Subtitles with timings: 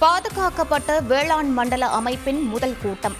[0.00, 3.16] பாதுகாக்கப்பட்ட வேளாண் மண்டல அமைப்பின் முதல் கூட்டம்.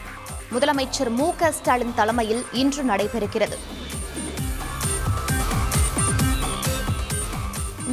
[0.52, 3.56] முதலமைச்சர் மு க ஸ்டாலின் தலைமையில் இன்று நடைபெறுகிறது.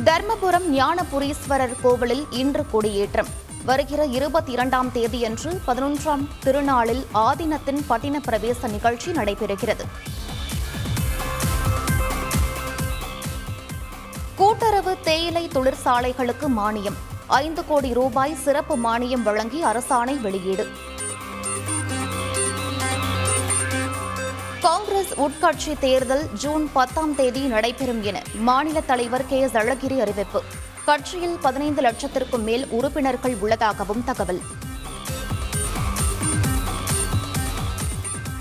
[0.04, 3.28] தர்மபுரம் ஞானபுரீஸ்வரர் கோவிலில் இன்று கொடியேற்றம்.
[3.66, 9.86] வருகிற இருபத்தி இரண்டாம் தேதியன்று பதினொன்றாம் திருநாளில் ஆதீனத்தின் பட்டின பிரவேச நிகழ்ச்சி நடைபெறுகிறது.
[14.36, 16.98] கூட்டுறவு தேயிலை தொழிற்சாலைகளுக்கு மானியம்.
[17.28, 20.68] ஐந்து கோடி ரூபாய் சிறப்பு மானியம் வழங்கி அரசாணை வெளியீடு.
[24.62, 30.44] காங்கிரஸ் உட்கட்சி தேர்தல் ஜூன் பத்தாம் தேதி நடைபெறும் என மாநில தலைவர் கே எஸ் அழகிரி அறிவிப்பு.
[30.86, 34.42] கட்சியில் பதினைந்து லட்சத்திற்கும் மேல் உறுப்பினர்கள் உள்ளதாகவும் தகவல்.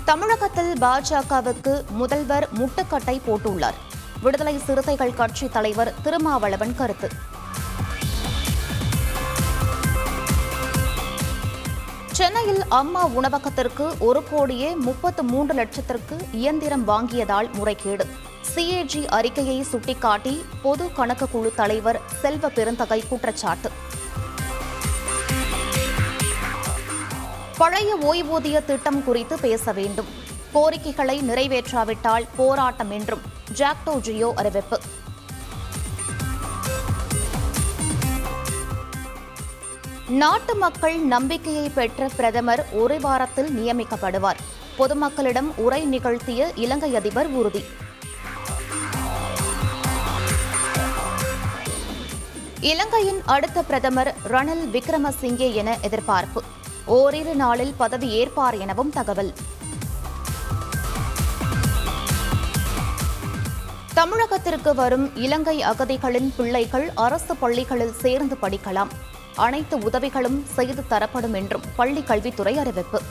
[0.05, 3.75] தமிழகத்தில் பாஜகவுக்கு முதல்வர் முட்டுக்கட்டை போட்டுள்ளார்.
[4.21, 7.35] விடுதலை சிறுத்தைகள் கட்சி தலைவர் திருமாவளவன் கருத்து.
[12.17, 18.05] சென்னையில் அம்மா உணவகத்திற்கு ஒரு கோடியே முப்பத்து மூன்று லட்சத்திற்கு இயந்திரம் வாங்கியதால் முறைகேடு.
[18.55, 23.71] சிஏஜி அறிக்கையை சுட்டிக்காட்டி பொது கணக்கு குழு தலைவர் செல்வ பெருந்தகை குற்றச்சாட்டு.
[27.57, 30.05] பழைய ஓய்வூதிய திட்டம் குறித்து பேச வேண்டும்.
[30.53, 33.21] கோரிக்கைகளை நிறைவேற்றாவிட்டால் போராட்டம் என்றும்
[33.57, 34.79] ஜாக்டோ ஜியோ அறிவிப்பு.
[40.09, 44.35] நாட்டு மக்கள் நம்பிக்கையை பெற்ற பிரதமர் ஒரு வாரத்தில் நியமிக்கப்படுவார்.
[44.77, 47.63] பொதுமக்களிடம் உரை நிகழ்த்திய இலங்கை அதிபர் உறுதி.
[52.59, 56.43] இலங்கையின் அடுத்த பிரதமர் ரணில் விக்ரமசிங்கே என எதிர்பார்ப்பு.
[56.85, 59.33] ஓரிரு நாளில் பதவி ஏற்பார் எனவும் தகவல்.
[63.95, 68.89] தமிழகத்திற்கு வரும் இலங்கை அகதிகளின் பிள்ளைகள் அரசு பள்ளிகளில் சேர்ந்து படிக்கலாம்.
[69.37, 73.01] அனைத்து உதவிகளும் செய்து தரப்படும் என்றும் பள்ளி கல்வித்துறை அறிவிப்பு.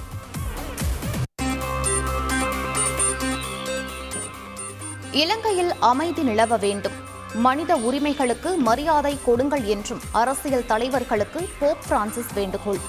[5.13, 6.93] இலங்கையில் அமைதி நிலவ வேண்டும்.
[7.35, 12.81] மனித உரிமைகளுக்கு மரியாதை கொடுங்கள் என்றும் அரசியல் தலைவர்களுக்கு போப் பிரான்சிஸ் வேண்டுகோள்.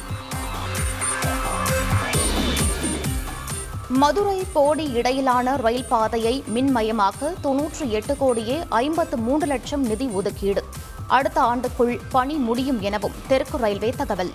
[3.89, 10.63] மதுரை போடி இடையிலான ரயில் பாதையை மின்மயமாக்க தொன்னூற்றி எட்டு கோடியே ஐம்பத்து மூன்று லட்சம் நிதி ஒதுக்கீடு.
[11.07, 14.31] அடுத்த ஆண்டுக்குள் பணி முடியும் எனவும் தெற்கு ரயில்வே தகவல்.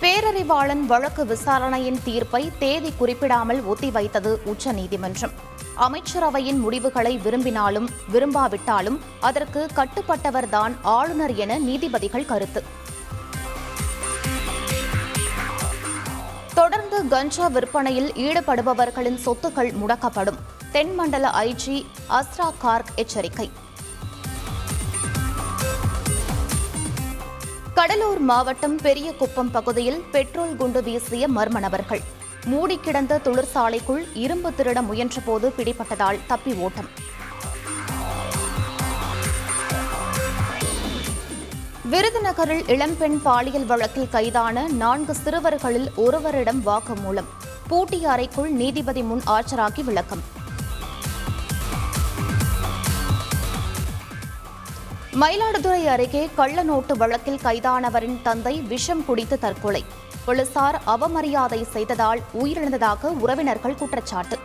[0.00, 5.30] பேரறிவாளன் வழக்கு விசாரணையின் தீர்ப்பை தேதி குறிப்பிடாமல் ஒத்திவைத்தது உச்சநீதிமன்றம்.
[5.76, 12.62] அமைச்சரவையின் முடிவுகளை விரும்பினாலும் விரும்பாவிட்டாலும் அதற்கு கட்டுப்பட்டவர்தான் ஆளுநர் என நீதிபதிகள் கருத்து.
[16.54, 20.38] தொடர்ந்து கஞ்சா விற்பனையில் ஈடுபடுபவர்களின் சொத்துக்கள் முடக்கப்படும்.
[20.72, 23.50] தென்மண்டல ஐஜி அஸ்ரா கார்க் எச்சரிக்கை.
[27.74, 32.02] கடலூர் மாவட்டம் பெரியகுப்பம் பகுதியில் பெட்ரோல் குண்டு வீசிய மர்ம நபர்கள்.
[32.44, 36.88] மூடி கிடந்த தொழிற்சாலைக்குள் இரும்பு திருட முயன்றபோது பிடிபட்டதால் தப்பி ஓட்டம்.
[41.90, 47.30] விருதுநகரில் இளம்பெண் பாலியல் வழக்கில் கைதான நான்கு சிறுவர்களில் ஒருவரிடம் வாக்குமூலம்.
[47.68, 50.36] பூட்டிய அறைக்குள் நீதிபதி முன் ஆஜராகி விளக்கம்.
[55.20, 59.84] மயிலாடுதுறை அருகே கள்ள நோட்டு வழக்கில் கைதானவரின் தந்தை விஷம் குடித்து தற்கொலை.
[60.24, 64.38] போலீசார் அவமரியாதை செய்ததால் உயிரிழந்ததாக உறவினர்கள் குற்றச்சாட்டு.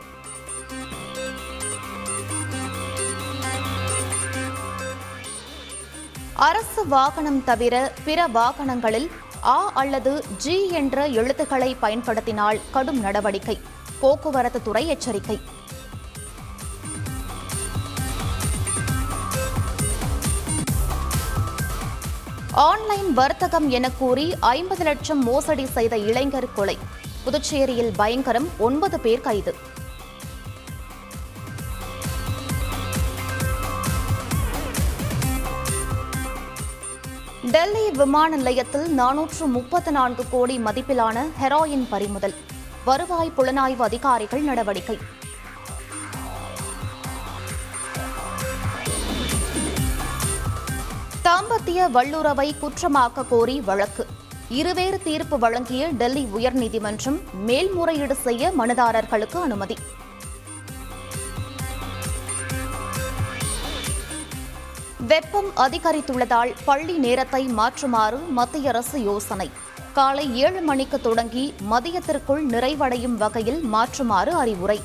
[6.33, 9.09] அரசு வாகனம் தவிர பிற வாகனங்களில்
[9.43, 13.59] ஆ அல்லது ஜி என்ற எழுத்துக்களை பயன்படுத்தினால் கடும் நடவடிக்கை.
[13.99, 15.39] போக்குவரத்து துறை எச்சரிக்கை.
[22.55, 26.77] ஆன்லைன் வர்த்தகம் என கூறி ஐம்பது லட்சம் மோசடி செய்த இளைஞர் கொலை.
[27.25, 29.55] புதுச்சேரியில் பயங்கரம் ஒன்பது பேர் கைது.
[37.51, 42.35] டெல்லி விமான நிலையத்தில் நானூற்று முப்பத்து நான்கு கோடி மதிப்பிலான ஹெராயின் பறிமுதல்.
[42.85, 44.97] வருவாய் புலனாய்வு அதிகாரிகள் நடவடிக்கை.
[51.25, 54.07] தாம்பத்திய வல்லுறவை குற்றமாக்க கோரி வழக்கு.
[54.49, 59.77] இருவேறு தீர்ப்பு வழங்கிய டெல்லி உயர்நீதிமன்றம் மேல்முறையீடு செய்ய மனுதாரர்களுக்கு அனுமதி.
[65.07, 69.51] வெப்பம் அதிகரித்துள்ளதால் பள்ளி நேரத்தை மாற்றுமாறு மத்திய அரசு யோசனை.
[69.93, 74.81] காலை ஏழு மணிக்கு தொடங்கி மதியத்திற்குள் நிறைவடையும் வகையில் மாற்றுமாறு அறிவுரை.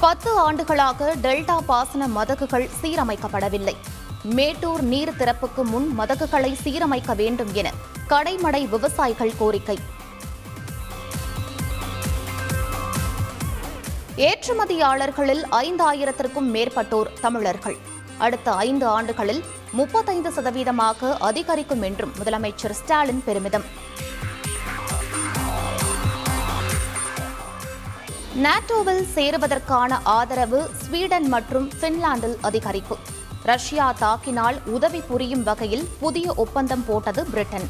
[0.00, 3.74] பத்து ஆண்டுகளாக டெல்டா பாசன மதகுகள் சீரமைக்கப்படவில்லை.
[4.22, 7.72] மேட்டூர் நீர் திறப்புக்கு முன் மதகுகளை சீரமைக்க வேண்டும் என
[8.08, 9.78] கடைமடை விவசாயிகள் கோரிக்கை.
[14.16, 17.76] ஏற்றுமதியாளர்களில் ஐந்தாயிரத்திற்கும் மேற்பட்டோர் தமிழர்கள்.
[18.18, 23.64] அடுத்த ஐந்து ஆண்டுகளில் முப்பத்தைந்து சதவீதமாக அதிகரிக்கும் என்றும் முதலமைச்சர் ஸ்டாலின் பெருமிதம்.
[28.44, 32.96] நாட்டோவில் சேருவதற்கான ஆதரவு ஸ்வீடன் மற்றும் பின்லாந்தில் அதிகரிப்பு.
[33.42, 37.66] ரஷ்யா தாக்கினால் உதவி புரியும் வகையில் புதிய ஒப்பந்தம் போட்டது பிரிட்டன்.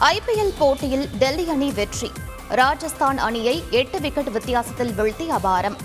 [0.00, 2.12] ஐபிஎல் போட்டியில் டெல்லி அணி வெற்றி.
[2.48, 5.78] ராஜஸ்தான் அணியை எட்டு விக்கெட் வித்தியாசத்தில் வீழ்த்தி அபாரம்.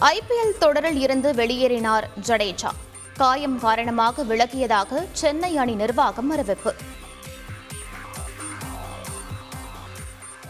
[0.00, 2.72] ஐபிஎல் தொடரில் இருந்து வெளியேறினார் ஜடேஜா.
[3.22, 6.72] காயம் காரணமாக விலகியதாக சென்னை அணி நிர்வாகம் அறிவிப்பு.